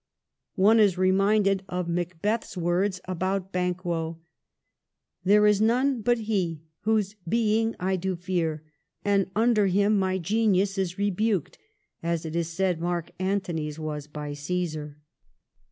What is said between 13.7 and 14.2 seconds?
was